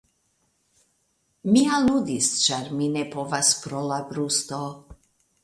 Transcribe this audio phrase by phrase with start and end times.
[1.49, 4.65] Mi aludis ĉar mi ne povas pro la brusto.